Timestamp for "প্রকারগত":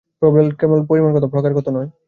1.33-1.67